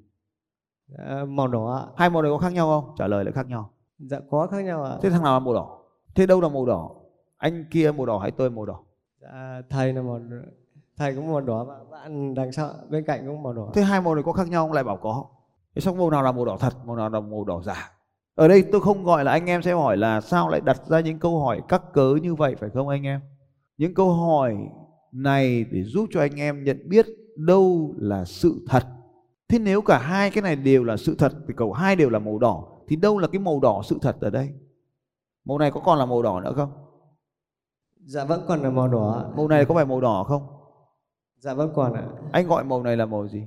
Dạ, 0.88 1.24
màu 1.28 1.48
đỏ 1.48 1.74
ạ. 1.74 1.82
hai 1.96 2.10
màu 2.10 2.22
này 2.22 2.30
có 2.32 2.38
khác 2.38 2.52
nhau 2.52 2.66
không? 2.68 2.94
Trả 2.98 3.06
lời 3.06 3.24
lại 3.24 3.32
khác 3.32 3.46
nhau. 3.46 3.70
Dạ 3.98 4.20
có 4.30 4.46
khác 4.46 4.64
nhau 4.64 4.84
ạ. 4.84 4.96
thế 5.02 5.10
thằng 5.10 5.22
nào 5.22 5.32
là 5.32 5.38
màu 5.38 5.54
đỏ? 5.54 5.78
Thế 6.14 6.26
đâu 6.26 6.40
là 6.40 6.48
màu 6.48 6.66
đỏ? 6.66 6.90
Anh 7.36 7.64
kia 7.70 7.92
màu 7.92 8.06
đỏ 8.06 8.18
hay 8.18 8.30
tôi 8.30 8.50
màu 8.50 8.66
đỏ? 8.66 8.80
Dạ, 9.20 9.62
thầy 9.70 9.92
là 9.92 10.02
màu 10.02 10.20
thầy 10.96 11.14
cũng 11.14 11.32
màu 11.32 11.40
đỏ 11.40 11.64
và 11.64 11.78
bạn 11.90 12.34
đằng 12.34 12.52
sau 12.52 12.70
bên 12.88 13.04
cạnh 13.04 13.26
cũng 13.26 13.42
màu 13.42 13.52
đỏ. 13.52 13.70
thế 13.74 13.82
hai 13.82 14.00
màu 14.00 14.14
này 14.14 14.24
có 14.24 14.32
khác 14.32 14.48
nhau 14.48 14.64
ông 14.64 14.72
lại 14.72 14.84
bảo 14.84 14.96
có. 14.96 15.24
Thế 15.74 15.80
xong 15.80 15.98
màu 15.98 16.10
nào 16.10 16.22
là 16.22 16.32
màu 16.32 16.44
đỏ 16.44 16.56
thật 16.60 16.72
màu 16.84 16.96
nào 16.96 17.08
là 17.10 17.20
màu 17.20 17.44
đỏ 17.44 17.62
giả 17.62 17.90
ở 18.34 18.48
đây 18.48 18.64
tôi 18.72 18.80
không 18.80 19.04
gọi 19.04 19.24
là 19.24 19.32
anh 19.32 19.46
em 19.46 19.62
sẽ 19.62 19.72
hỏi 19.72 19.96
là 19.96 20.20
sao 20.20 20.48
lại 20.48 20.60
đặt 20.60 20.86
ra 20.86 21.00
những 21.00 21.18
câu 21.18 21.40
hỏi 21.40 21.62
cắt 21.68 21.82
cớ 21.92 22.14
như 22.22 22.34
vậy 22.34 22.54
phải 22.60 22.70
không 22.70 22.88
anh 22.88 23.06
em 23.06 23.20
những 23.76 23.94
câu 23.94 24.12
hỏi 24.12 24.56
này 25.12 25.64
để 25.70 25.82
giúp 25.84 26.06
cho 26.12 26.20
anh 26.20 26.40
em 26.40 26.64
nhận 26.64 26.88
biết 26.88 27.06
đâu 27.36 27.94
là 27.98 28.24
sự 28.24 28.64
thật 28.68 28.82
thế 29.48 29.58
nếu 29.58 29.82
cả 29.82 29.98
hai 29.98 30.30
cái 30.30 30.42
này 30.42 30.56
đều 30.56 30.84
là 30.84 30.96
sự 30.96 31.14
thật 31.18 31.32
thì 31.48 31.54
cầu 31.56 31.72
hai 31.72 31.96
đều 31.96 32.10
là 32.10 32.18
màu 32.18 32.38
đỏ 32.38 32.64
thì 32.88 32.96
đâu 32.96 33.18
là 33.18 33.28
cái 33.28 33.38
màu 33.38 33.60
đỏ 33.60 33.82
sự 33.84 33.98
thật 34.02 34.16
ở 34.20 34.30
đây 34.30 34.50
màu 35.44 35.58
này 35.58 35.70
có 35.70 35.80
còn 35.80 35.98
là 35.98 36.06
màu 36.06 36.22
đỏ 36.22 36.40
nữa 36.40 36.52
không 36.56 36.70
Dạ 38.06 38.24
vẫn 38.24 38.44
còn 38.48 38.62
là 38.62 38.70
màu 38.70 38.88
đỏ. 38.88 39.32
màu 39.36 39.48
này 39.48 39.64
có 39.64 39.74
phải 39.74 39.84
màu 39.86 40.00
đỏ 40.00 40.24
không 40.24 40.42
Dạ 41.38 41.54
vẫn 41.54 41.72
còn 41.74 41.92
ạ. 41.94 42.04
anh 42.32 42.46
gọi 42.46 42.64
màu 42.64 42.82
này 42.82 42.96
là 42.96 43.06
màu 43.06 43.28
gì 43.28 43.46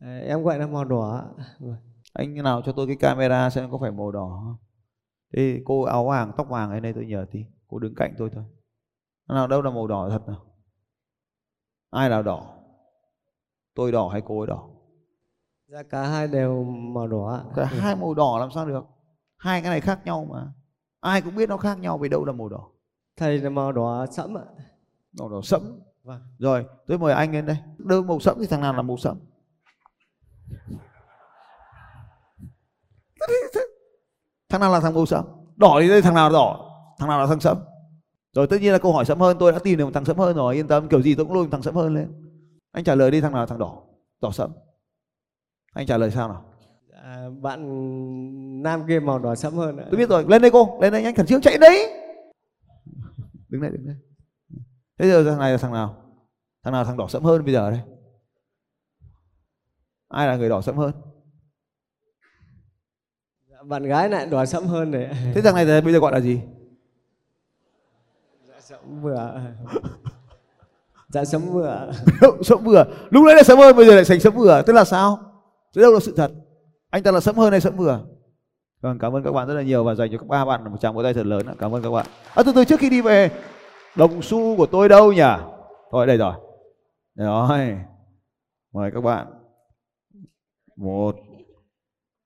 À, 0.00 0.18
em 0.26 0.42
gọi 0.42 0.58
là 0.58 0.66
màu 0.66 0.84
đỏ. 0.84 1.24
Anh 2.18 2.34
nào 2.34 2.62
cho 2.62 2.72
tôi 2.72 2.86
cái 2.86 2.96
camera 2.96 3.50
xem 3.50 3.70
có 3.70 3.78
phải 3.78 3.90
màu 3.90 4.10
đỏ 4.10 4.40
không? 4.44 4.56
Ê, 5.30 5.62
cô 5.64 5.82
áo 5.82 6.06
vàng 6.06 6.32
tóc 6.36 6.48
vàng 6.48 6.70
ở 6.70 6.80
đây 6.80 6.92
tôi 6.92 7.06
nhờ 7.06 7.26
tí. 7.30 7.44
Cô 7.68 7.78
đứng 7.78 7.94
cạnh 7.94 8.14
tôi 8.18 8.30
thôi. 8.34 8.44
Nào 9.28 9.46
đâu 9.46 9.62
là 9.62 9.70
màu 9.70 9.86
đỏ 9.86 10.08
thật 10.10 10.28
nào? 10.28 10.44
Ai 11.90 12.10
là 12.10 12.22
đỏ? 12.22 12.54
Tôi 13.74 13.92
đỏ 13.92 14.08
hay 14.08 14.22
cô 14.26 14.40
ấy 14.40 14.46
đỏ? 14.46 14.68
Dạ 15.66 15.82
cả 15.82 16.08
hai 16.08 16.28
đều 16.28 16.64
màu 16.64 17.08
đỏ. 17.08 17.44
Cả 17.54 17.64
hai 17.64 17.96
màu 17.96 18.14
đỏ 18.14 18.38
làm 18.40 18.50
sao 18.50 18.66
được? 18.66 18.84
Hai 19.36 19.62
cái 19.62 19.70
này 19.70 19.80
khác 19.80 20.00
nhau 20.04 20.24
mà. 20.24 20.52
Ai 21.00 21.22
cũng 21.22 21.36
biết 21.36 21.48
nó 21.48 21.56
khác 21.56 21.78
nhau 21.78 21.98
vì 21.98 22.08
đâu 22.08 22.24
là 22.24 22.32
màu 22.32 22.48
đỏ. 22.48 22.70
Thầy 23.16 23.38
là 23.38 23.50
màu 23.50 23.72
đỏ 23.72 24.06
sẫm 24.10 24.38
ạ. 24.38 24.44
màu 25.18 25.28
đỏ 25.28 25.40
sẫm. 25.42 25.80
Vâng. 26.02 26.22
rồi 26.38 26.66
tôi 26.86 26.98
mời 26.98 27.12
anh 27.12 27.32
lên 27.32 27.46
đây. 27.46 27.56
Đâu 27.78 28.02
màu 28.02 28.20
sẫm 28.20 28.36
thì 28.40 28.46
thằng 28.46 28.60
nào 28.60 28.72
là 28.72 28.82
màu 28.82 28.96
sẫm 28.96 29.18
thằng 34.48 34.60
nào 34.60 34.72
là 34.72 34.80
thằng 34.80 34.94
màu 34.94 35.06
sẫm 35.06 35.24
đỏ 35.56 35.78
thì 35.80 35.88
đây 35.88 36.02
thằng 36.02 36.14
nào 36.14 36.30
là 36.30 36.32
đỏ 36.32 36.74
thằng 36.98 37.08
nào 37.08 37.20
là 37.20 37.26
thằng 37.26 37.40
sẫm 37.40 37.58
rồi 38.32 38.46
tất 38.46 38.56
nhiên 38.60 38.72
là 38.72 38.78
câu 38.78 38.92
hỏi 38.92 39.04
sẫm 39.04 39.20
hơn 39.20 39.36
tôi 39.40 39.52
đã 39.52 39.58
tìm 39.58 39.78
được 39.78 39.84
một 39.84 39.90
thằng 39.94 40.04
sẫm 40.04 40.18
hơn 40.18 40.36
rồi 40.36 40.54
yên 40.54 40.68
tâm 40.68 40.88
kiểu 40.88 41.02
gì 41.02 41.14
tôi 41.14 41.26
cũng 41.26 41.34
lôi 41.34 41.44
một 41.44 41.48
thằng 41.52 41.62
sẫm 41.62 41.74
hơn 41.74 41.94
lên. 41.94 42.12
Anh 42.72 42.84
trả 42.84 42.94
lời 42.94 43.10
đi 43.10 43.20
thằng 43.20 43.32
nào 43.32 43.42
là 43.42 43.46
thằng 43.46 43.58
đỏ 43.58 43.82
đỏ 44.20 44.30
sẫm 44.30 44.50
anh 45.74 45.86
trả 45.86 45.98
lời 45.98 46.10
sao 46.10 46.28
nào? 46.28 46.44
Dạ, 46.88 47.28
bạn 47.40 47.62
nam 48.62 48.84
kia 48.88 49.00
màu 49.00 49.18
đỏ 49.18 49.34
sẫm 49.34 49.54
hơn 49.54 49.76
ạ. 49.76 49.84
tôi 49.90 49.98
biết 49.98 50.08
rồi 50.08 50.24
lên 50.28 50.42
đây 50.42 50.50
cô 50.50 50.78
lên 50.80 50.92
đây 50.92 51.04
anh 51.04 51.14
khẩn 51.14 51.26
trương 51.26 51.40
chạy 51.40 51.58
đấy 51.58 51.92
đứng 53.48 53.62
đây 53.62 53.70
đứng 53.70 53.86
đây 53.86 53.96
thế 54.98 55.08
giờ 55.08 55.24
thằng 55.30 55.38
này 55.38 55.52
là 55.52 55.58
thằng 55.58 55.72
nào? 55.72 55.96
Thằng 56.64 56.72
nào 56.72 56.82
là 56.82 56.84
thằng 56.84 56.96
đỏ 56.96 57.08
sẫm 57.08 57.22
hơn 57.22 57.44
bây 57.44 57.54
giờ 57.54 57.70
đây? 57.70 57.80
Ai 60.08 60.26
là 60.26 60.36
người 60.36 60.48
đỏ 60.48 60.62
sẫm 60.62 60.76
hơn 60.76 60.92
bạn 63.62 63.82
gái 63.82 64.08
lại 64.08 64.26
đỏ 64.26 64.44
sẫm 64.44 64.66
hơn 64.66 64.90
đấy. 64.90 65.04
ạ. 65.04 65.14
thế 65.34 65.40
thằng 65.42 65.54
này 65.54 65.64
thì 65.64 65.80
bây 65.80 65.92
giờ 65.92 65.98
gọi 65.98 66.12
là 66.12 66.20
gì? 66.20 66.40
Dạ 68.48 68.60
sẫm 68.60 69.02
vừa. 69.02 69.40
Dạ 71.08 71.24
sẫm 71.24 71.42
vừa. 71.52 71.92
sẫm 72.42 72.64
vừa 72.64 72.84
lúc 73.10 73.24
nãy 73.26 73.34
là 73.34 73.42
sẫm 73.42 73.58
hơn 73.58 73.76
bây 73.76 73.86
giờ 73.86 73.94
lại 73.94 74.04
thành 74.04 74.20
sẫm 74.20 74.34
vừa 74.34 74.62
tức 74.66 74.72
là 74.72 74.84
sao? 74.84 75.18
Thế 75.76 75.82
đâu 75.82 75.92
là 75.92 76.00
sự 76.00 76.14
thật. 76.16 76.30
Anh 76.90 77.02
ta 77.02 77.10
là 77.10 77.20
sẫm 77.20 77.36
hơn 77.36 77.50
hay 77.50 77.60
sẫm 77.60 77.76
vừa 77.76 78.00
vâng 78.80 78.98
cảm 78.98 79.16
ơn 79.16 79.24
các 79.24 79.32
bạn 79.32 79.48
rất 79.48 79.54
là 79.54 79.62
nhiều 79.62 79.84
và 79.84 79.94
dành 79.94 80.12
cho 80.12 80.18
các 80.18 80.28
ba 80.28 80.44
bạn 80.44 80.70
một 80.70 80.78
tràng 80.80 80.94
vỗ 80.94 81.02
tay 81.02 81.14
thật 81.14 81.26
lớn 81.26 81.46
ạ. 81.46 81.54
cảm 81.58 81.74
ơn 81.74 81.82
các 81.82 81.90
bạn. 81.90 82.06
À, 82.34 82.42
từ 82.46 82.52
từ 82.54 82.64
trước 82.64 82.80
khi 82.80 82.90
đi 82.90 83.00
về 83.00 83.30
đồng 83.96 84.22
xu 84.22 84.56
của 84.56 84.66
tôi 84.66 84.88
đâu 84.88 85.12
nhỉ? 85.12 85.22
Thôi 85.90 86.06
đây 86.06 86.16
rồi. 86.16 86.34
Rồi. 87.14 87.78
Mời 88.72 88.90
các 88.94 89.00
bạn. 89.00 89.26
Một 90.76 91.16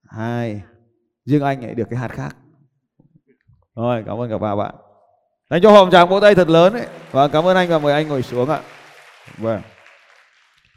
hai 0.03 0.61
riêng 1.25 1.41
anh 1.41 1.61
lại 1.61 1.75
được 1.75 1.87
cái 1.89 1.99
hạt 1.99 2.07
khác. 2.07 2.35
Rồi, 3.75 4.03
cảm 4.05 4.21
ơn 4.21 4.29
cả 4.29 4.37
ba 4.37 4.55
bạn. 4.55 4.75
Anh 5.49 5.61
cho 5.61 5.71
hòm 5.71 5.91
tràng 5.91 6.09
vỗ 6.09 6.19
tay 6.19 6.35
thật 6.35 6.49
lớn 6.49 6.73
ấy. 6.73 6.87
Và 7.11 7.27
cảm 7.27 7.45
ơn 7.45 7.55
anh 7.55 7.69
và 7.69 7.79
mời 7.79 7.93
anh 7.93 8.07
ngồi 8.07 8.21
xuống 8.21 8.49
ạ. 8.49 8.61
Vâng. 9.37 9.61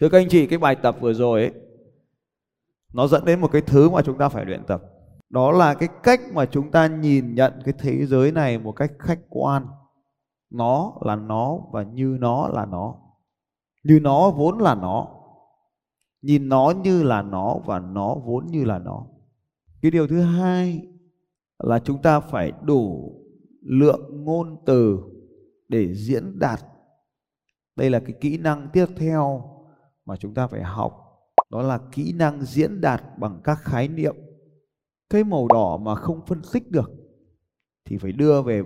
Thưa 0.00 0.08
các 0.08 0.18
anh 0.18 0.28
chị, 0.28 0.46
cái 0.46 0.58
bài 0.58 0.76
tập 0.76 0.96
vừa 1.00 1.12
rồi 1.12 1.40
ấy, 1.40 1.52
nó 2.94 3.06
dẫn 3.06 3.24
đến 3.24 3.40
một 3.40 3.52
cái 3.52 3.62
thứ 3.62 3.90
mà 3.90 4.02
chúng 4.02 4.18
ta 4.18 4.28
phải 4.28 4.44
luyện 4.44 4.64
tập. 4.66 4.82
Đó 5.30 5.52
là 5.52 5.74
cái 5.74 5.88
cách 6.02 6.20
mà 6.32 6.46
chúng 6.46 6.70
ta 6.70 6.86
nhìn 6.86 7.34
nhận 7.34 7.52
cái 7.64 7.74
thế 7.78 8.06
giới 8.06 8.32
này 8.32 8.58
một 8.58 8.72
cách 8.72 8.90
khách 8.98 9.18
quan. 9.28 9.66
Nó 10.50 10.92
là 11.00 11.16
nó 11.16 11.58
và 11.72 11.82
như 11.82 12.16
nó 12.20 12.48
là 12.48 12.66
nó. 12.66 12.94
Như 13.84 14.00
nó 14.02 14.30
vốn 14.30 14.58
là 14.58 14.74
nó. 14.74 15.08
Nhìn 16.22 16.48
nó 16.48 16.72
như 16.82 17.02
là 17.02 17.22
nó 17.22 17.56
và 17.66 17.78
nó 17.78 18.14
vốn 18.14 18.46
như 18.46 18.64
là 18.64 18.78
nó 18.78 19.06
cái 19.82 19.90
điều 19.90 20.06
thứ 20.06 20.20
hai 20.20 20.86
là 21.58 21.78
chúng 21.78 22.02
ta 22.02 22.20
phải 22.20 22.52
đủ 22.62 23.12
lượng 23.62 24.24
ngôn 24.24 24.56
từ 24.66 24.98
để 25.68 25.94
diễn 25.94 26.38
đạt. 26.38 26.60
Đây 27.76 27.90
là 27.90 28.00
cái 28.00 28.14
kỹ 28.20 28.38
năng 28.38 28.68
tiếp 28.72 28.86
theo 28.96 29.50
mà 30.04 30.16
chúng 30.16 30.34
ta 30.34 30.46
phải 30.46 30.62
học. 30.62 31.02
Đó 31.50 31.62
là 31.62 31.80
kỹ 31.92 32.12
năng 32.12 32.42
diễn 32.42 32.80
đạt 32.80 33.02
bằng 33.18 33.40
các 33.44 33.58
khái 33.58 33.88
niệm. 33.88 34.16
Cái 35.10 35.24
màu 35.24 35.48
đỏ 35.48 35.76
mà 35.76 35.94
không 35.94 36.26
phân 36.26 36.42
tích 36.52 36.70
được 36.70 36.90
thì 37.84 37.98
phải 37.98 38.12
đưa 38.12 38.42
về 38.42 38.62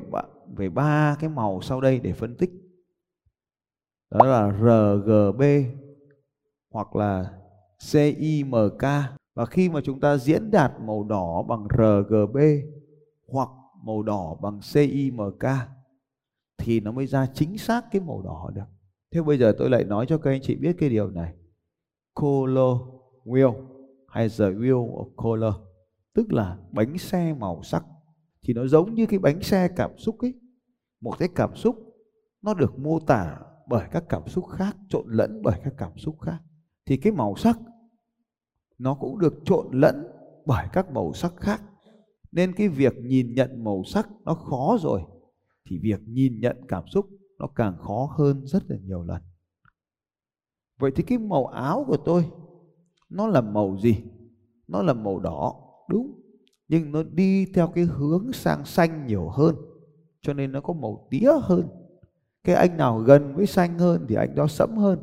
về 0.56 0.68
ba 0.68 1.16
cái 1.20 1.30
màu 1.30 1.60
sau 1.62 1.80
đây 1.80 2.00
để 2.00 2.12
phân 2.12 2.36
tích. 2.36 2.50
Đó 4.10 4.26
là 4.26 4.52
RGB 4.52 5.42
hoặc 6.70 6.96
là 6.96 7.32
CIMK 7.92 8.82
và 9.34 9.46
khi 9.46 9.68
mà 9.68 9.80
chúng 9.84 10.00
ta 10.00 10.16
diễn 10.16 10.50
đạt 10.50 10.72
màu 10.80 11.04
đỏ 11.04 11.42
bằng 11.48 11.66
RGB 11.78 12.36
hoặc 13.28 13.48
màu 13.84 14.02
đỏ 14.02 14.36
bằng 14.42 14.60
CIMK 14.72 15.44
thì 16.58 16.80
nó 16.80 16.92
mới 16.92 17.06
ra 17.06 17.26
chính 17.34 17.58
xác 17.58 17.84
cái 17.90 18.02
màu 18.02 18.22
đỏ 18.22 18.50
được. 18.54 18.64
Thế 19.10 19.22
bây 19.22 19.38
giờ 19.38 19.54
tôi 19.58 19.70
lại 19.70 19.84
nói 19.84 20.06
cho 20.08 20.18
các 20.18 20.30
anh 20.30 20.40
chị 20.42 20.54
biết 20.54 20.76
cái 20.78 20.88
điều 20.88 21.10
này. 21.10 21.34
Color 22.14 22.78
wheel 23.24 23.66
hay 24.08 24.28
the 24.28 24.44
wheel 24.44 24.92
of 24.92 25.10
color, 25.16 25.54
tức 26.14 26.32
là 26.32 26.58
bánh 26.72 26.98
xe 26.98 27.34
màu 27.34 27.62
sắc, 27.62 27.84
thì 28.42 28.54
nó 28.54 28.66
giống 28.66 28.94
như 28.94 29.06
cái 29.06 29.18
bánh 29.18 29.42
xe 29.42 29.68
cảm 29.76 29.98
xúc 29.98 30.18
ấy. 30.18 30.34
Một 31.00 31.18
cái 31.18 31.28
cảm 31.34 31.56
xúc 31.56 31.76
nó 32.42 32.54
được 32.54 32.78
mô 32.78 32.98
tả 33.00 33.38
bởi 33.68 33.88
các 33.90 34.04
cảm 34.08 34.28
xúc 34.28 34.44
khác, 34.48 34.76
trộn 34.88 35.04
lẫn 35.08 35.42
bởi 35.42 35.60
các 35.64 35.74
cảm 35.78 35.98
xúc 35.98 36.20
khác 36.20 36.38
thì 36.86 36.96
cái 36.96 37.12
màu 37.12 37.36
sắc 37.36 37.58
nó 38.80 38.94
cũng 38.94 39.18
được 39.18 39.34
trộn 39.44 39.66
lẫn 39.72 40.06
bởi 40.46 40.66
các 40.72 40.90
màu 40.90 41.12
sắc 41.12 41.32
khác. 41.36 41.62
Nên 42.32 42.52
cái 42.52 42.68
việc 42.68 42.94
nhìn 43.02 43.34
nhận 43.34 43.64
màu 43.64 43.82
sắc 43.84 44.08
nó 44.24 44.34
khó 44.34 44.76
rồi, 44.80 45.02
thì 45.68 45.78
việc 45.78 46.00
nhìn 46.06 46.40
nhận 46.40 46.56
cảm 46.68 46.84
xúc 46.86 47.06
nó 47.38 47.46
càng 47.46 47.76
khó 47.78 48.14
hơn 48.18 48.46
rất 48.46 48.62
là 48.68 48.76
nhiều 48.82 49.02
lần. 49.02 49.22
Vậy 50.78 50.90
thì 50.96 51.02
cái 51.02 51.18
màu 51.18 51.46
áo 51.46 51.84
của 51.86 51.96
tôi, 51.96 52.26
nó 53.08 53.26
là 53.26 53.40
màu 53.40 53.76
gì? 53.82 53.96
Nó 54.68 54.82
là 54.82 54.92
màu 54.92 55.20
đỏ, 55.20 55.54
đúng, 55.88 56.20
nhưng 56.68 56.92
nó 56.92 57.02
đi 57.02 57.46
theo 57.54 57.68
cái 57.68 57.84
hướng 57.84 58.32
sang 58.32 58.64
xanh 58.64 59.06
nhiều 59.06 59.28
hơn, 59.28 59.54
cho 60.22 60.32
nên 60.32 60.52
nó 60.52 60.60
có 60.60 60.72
màu 60.72 61.06
tía 61.10 61.32
hơn. 61.42 61.68
Cái 62.44 62.54
anh 62.54 62.76
nào 62.76 62.98
gần 62.98 63.34
với 63.36 63.46
xanh 63.46 63.78
hơn 63.78 64.06
thì 64.08 64.14
anh 64.14 64.34
đó 64.34 64.46
sẫm 64.46 64.76
hơn, 64.76 64.98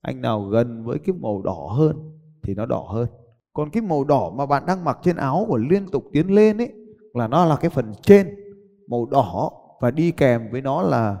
anh 0.00 0.20
nào 0.20 0.44
gần 0.44 0.84
với 0.84 0.98
cái 0.98 1.16
màu 1.20 1.42
đỏ 1.42 1.74
hơn 1.78 2.11
thì 2.44 2.54
nó 2.54 2.66
đỏ 2.66 2.86
hơn. 2.88 3.08
Còn 3.52 3.70
cái 3.70 3.82
màu 3.82 4.04
đỏ 4.04 4.32
mà 4.36 4.46
bạn 4.46 4.66
đang 4.66 4.84
mặc 4.84 4.98
trên 5.02 5.16
áo 5.16 5.44
của 5.48 5.56
liên 5.56 5.86
tục 5.92 6.04
tiến 6.12 6.34
lên 6.34 6.58
ấy, 6.58 6.72
là 7.14 7.28
nó 7.28 7.44
là 7.44 7.56
cái 7.56 7.70
phần 7.70 7.92
trên, 8.02 8.26
màu 8.88 9.06
đỏ, 9.06 9.50
và 9.80 9.90
đi 9.90 10.10
kèm 10.10 10.50
với 10.52 10.60
nó 10.60 10.82
là 10.82 11.16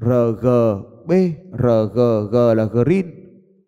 RGB 0.00 1.12
RGG 1.52 2.36
là 2.56 2.64
green, 2.64 3.06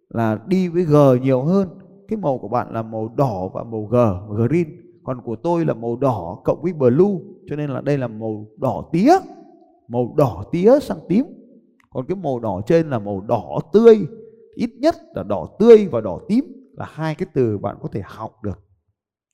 là 0.08 0.38
đi 0.47 0.68
với 0.68 0.85
G 0.85 0.97
nhiều 1.23 1.42
hơn. 1.42 1.68
Cái 2.08 2.16
màu 2.16 2.38
của 2.38 2.49
bạn 2.49 2.73
là 2.73 2.82
màu 2.82 3.14
đỏ 3.16 3.50
và 3.54 3.64
màu 3.64 3.85
G, 3.85 3.97
green. 4.37 4.66
Còn 5.04 5.20
của 5.23 5.37
tôi 5.37 5.64
là 5.64 5.75
màu 5.75 5.97
đỏ 5.97 6.38
cộng 6.44 6.62
với 6.62 6.73
blue, 6.73 7.18
cho 7.50 7.56
nên 7.56 7.70
là 7.70 7.80
đây 7.80 7.99
là 7.99 8.08
màu 8.08 8.47
đỏ 8.56 8.88
tía, 8.92 9.12
màu 9.88 10.14
đỏ 10.16 10.44
tía 10.52 10.80
sang 10.80 10.99
tím. 11.08 11.25
Còn 11.90 12.06
cái 12.06 12.16
màu 12.16 12.38
đỏ 12.38 12.61
trên 12.66 12.90
là 12.90 12.99
màu 12.99 13.20
đỏ 13.20 13.58
tươi 13.73 14.06
ít 14.58 14.70
nhất 14.78 14.96
là 15.14 15.22
đỏ 15.22 15.48
tươi 15.58 15.88
và 15.92 16.00
đỏ 16.00 16.20
tím 16.28 16.44
là 16.76 16.86
hai 16.90 17.14
cái 17.14 17.28
từ 17.34 17.58
bạn 17.58 17.76
có 17.82 17.88
thể 17.92 18.02
học 18.04 18.42
được. 18.42 18.64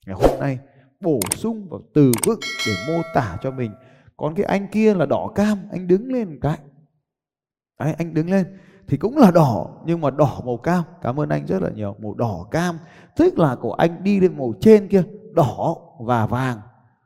Ngày 0.07 0.15
hôm 0.15 0.39
nay 0.39 0.59
bổ 1.01 1.19
sung 1.35 1.67
vào 1.69 1.81
từ 1.93 2.11
vựng 2.25 2.39
để 2.67 2.73
mô 2.87 3.01
tả 3.13 3.37
cho 3.41 3.51
mình. 3.51 3.71
Còn 4.17 4.35
cái 4.35 4.45
anh 4.45 4.67
kia 4.71 4.93
là 4.93 5.05
đỏ 5.05 5.31
cam 5.35 5.57
anh 5.71 5.87
đứng 5.87 6.13
lên 6.13 6.29
một 6.29 6.37
cái. 6.41 6.57
Đấy, 7.79 7.93
anh 7.97 8.13
đứng 8.13 8.29
lên. 8.29 8.45
Thì 8.87 8.97
cũng 8.97 9.17
là 9.17 9.31
đỏ 9.31 9.81
nhưng 9.85 10.01
mà 10.01 10.09
đỏ 10.09 10.41
màu 10.45 10.57
cam. 10.57 10.83
Cảm 11.01 11.19
ơn 11.19 11.29
anh 11.29 11.45
rất 11.45 11.61
là 11.61 11.69
nhiều. 11.69 11.95
Màu 11.99 12.13
đỏ 12.13 12.47
cam 12.51 12.77
tức 13.15 13.39
là 13.39 13.55
của 13.55 13.73
anh 13.73 14.03
đi 14.03 14.19
lên 14.19 14.37
màu 14.37 14.53
trên 14.61 14.87
kia 14.87 15.03
đỏ 15.33 15.75
và 15.99 16.25
vàng. 16.27 16.59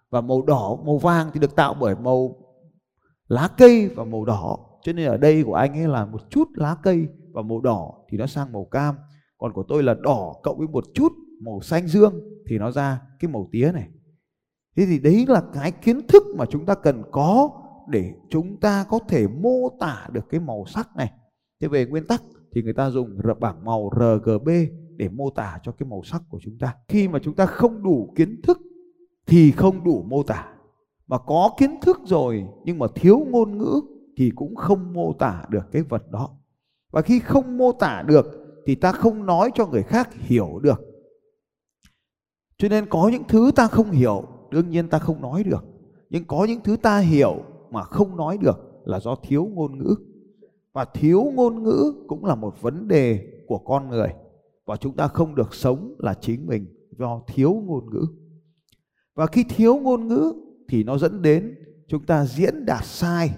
Và 0.09 0.21
màu 0.21 0.41
đỏ 0.41 0.77
màu 0.85 0.97
vàng 0.97 1.29
thì 1.33 1.39
được 1.39 1.55
tạo 1.55 1.73
bởi 1.73 1.95
màu 1.95 2.35
lá 3.27 3.49
cây 3.57 3.89
và 3.95 4.03
màu 4.03 4.25
đỏ. 4.25 4.57
Cho 4.81 4.93
nên 4.93 5.07
ở 5.07 5.17
đây 5.17 5.43
của 5.43 5.53
anh 5.53 5.73
ấy 5.73 5.87
là 5.87 6.05
một 6.05 6.29
chút 6.29 6.49
lá 6.53 6.75
cây 6.83 7.07
và 7.33 7.41
màu 7.41 7.61
đỏ 7.61 7.93
thì 8.09 8.17
nó 8.17 8.27
sang 8.27 8.51
màu 8.51 8.65
cam. 8.65 8.95
Còn 9.37 9.53
của 9.53 9.63
tôi 9.67 9.83
là 9.83 9.93
đỏ 9.93 10.33
cộng 10.43 10.57
với 10.57 10.67
một 10.67 10.83
chút 10.93 11.11
màu 11.41 11.61
xanh 11.61 11.87
dương 11.87 12.13
thì 12.47 12.57
nó 12.57 12.71
ra 12.71 13.01
cái 13.19 13.31
màu 13.31 13.49
tía 13.51 13.71
này. 13.73 13.89
Thế 14.75 14.85
thì 14.85 14.99
đấy 14.99 15.25
là 15.27 15.43
cái 15.53 15.71
kiến 15.71 16.07
thức 16.07 16.23
mà 16.37 16.45
chúng 16.45 16.65
ta 16.65 16.75
cần 16.75 17.03
có 17.11 17.49
để 17.89 18.13
chúng 18.29 18.59
ta 18.59 18.85
có 18.89 18.99
thể 19.07 19.27
mô 19.27 19.69
tả 19.79 20.07
được 20.11 20.29
cái 20.29 20.39
màu 20.39 20.65
sắc 20.67 20.89
này. 20.95 21.11
Thế 21.61 21.67
về 21.67 21.85
nguyên 21.85 22.07
tắc 22.07 22.23
thì 22.53 22.61
người 22.61 22.73
ta 22.73 22.89
dùng 22.89 23.17
bảng 23.39 23.65
màu 23.65 23.89
RGB 23.95 24.49
để 24.95 25.09
mô 25.09 25.29
tả 25.29 25.59
cho 25.63 25.71
cái 25.71 25.89
màu 25.89 26.03
sắc 26.03 26.21
của 26.29 26.39
chúng 26.41 26.57
ta. 26.59 26.75
Khi 26.87 27.07
mà 27.07 27.19
chúng 27.19 27.35
ta 27.35 27.45
không 27.45 27.83
đủ 27.83 28.13
kiến 28.15 28.41
thức 28.41 28.59
thì 29.27 29.51
không 29.51 29.83
đủ 29.83 30.03
mô 30.07 30.23
tả. 30.23 30.53
Mà 31.07 31.17
có 31.17 31.55
kiến 31.57 31.75
thức 31.81 31.99
rồi 32.05 32.45
nhưng 32.63 32.79
mà 32.79 32.87
thiếu 32.95 33.19
ngôn 33.29 33.57
ngữ 33.57 33.81
thì 34.17 34.31
cũng 34.35 34.55
không 34.55 34.93
mô 34.93 35.13
tả 35.13 35.45
được 35.49 35.71
cái 35.71 35.81
vật 35.81 36.11
đó 36.11 36.38
và 36.91 37.01
khi 37.01 37.19
không 37.19 37.57
mô 37.57 37.71
tả 37.71 38.03
được 38.07 38.25
thì 38.65 38.75
ta 38.75 38.91
không 38.91 39.25
nói 39.25 39.51
cho 39.55 39.67
người 39.67 39.83
khác 39.83 40.09
hiểu 40.13 40.59
được. 40.63 40.81
Cho 42.57 42.69
nên 42.69 42.85
có 42.89 43.09
những 43.13 43.23
thứ 43.27 43.51
ta 43.55 43.67
không 43.67 43.91
hiểu, 43.91 44.23
đương 44.51 44.69
nhiên 44.69 44.87
ta 44.87 44.99
không 44.99 45.21
nói 45.21 45.43
được. 45.43 45.65
Nhưng 46.09 46.25
có 46.25 46.45
những 46.45 46.59
thứ 46.63 46.75
ta 46.75 46.99
hiểu 46.99 47.43
mà 47.71 47.83
không 47.83 48.17
nói 48.17 48.37
được 48.37 48.81
là 48.85 48.99
do 48.99 49.15
thiếu 49.15 49.45
ngôn 49.53 49.77
ngữ. 49.77 49.95
Và 50.73 50.85
thiếu 50.85 51.31
ngôn 51.35 51.63
ngữ 51.63 51.93
cũng 52.07 52.25
là 52.25 52.35
một 52.35 52.61
vấn 52.61 52.87
đề 52.87 53.27
của 53.47 53.57
con 53.57 53.89
người. 53.89 54.13
Và 54.65 54.77
chúng 54.77 54.95
ta 54.95 55.07
không 55.07 55.35
được 55.35 55.53
sống 55.55 55.95
là 55.99 56.13
chính 56.13 56.47
mình 56.47 56.65
do 56.97 57.21
thiếu 57.27 57.53
ngôn 57.65 57.89
ngữ. 57.89 58.05
Và 59.15 59.27
khi 59.27 59.43
thiếu 59.43 59.77
ngôn 59.77 60.07
ngữ 60.07 60.33
thì 60.69 60.83
nó 60.83 60.97
dẫn 60.97 61.21
đến 61.21 61.55
chúng 61.87 62.05
ta 62.05 62.25
diễn 62.25 62.65
đạt 62.65 62.85
sai. 62.85 63.29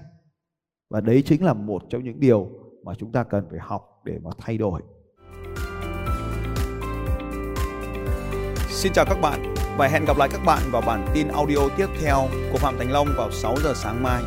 Và 0.90 1.02
đấy 1.02 1.24
chính 1.26 1.44
là 1.44 1.54
một 1.54 1.84
trong 1.90 2.04
những 2.04 2.20
điều 2.20 2.50
mà 2.84 2.94
chúng 3.00 3.12
ta 3.12 3.24
cần 3.24 3.48
phải 3.50 3.60
học 3.60 4.02
để 4.06 4.18
mà 4.24 4.32
thay 4.38 4.58
đổi 4.58 4.82
Xin 8.70 8.94
chào 8.94 9.06
các 9.06 9.18
bạn 9.22 9.54
và 9.78 9.88
hẹn 9.88 10.06
gặp 10.06 10.18
lại 10.18 10.30
các 10.32 10.42
bạn 10.46 10.62
vào 10.72 10.82
bản 10.82 11.08
tin 11.14 11.28
audio 11.28 11.70
tiếp 11.78 11.88
theo 12.02 12.28
của 12.52 12.58
Phạm 12.58 12.78
Thành 12.78 12.92
Long 12.92 13.08
vào 13.18 13.32
6 13.32 13.56
giờ 13.64 13.74
sáng 13.76 14.04
mai. 14.04 14.24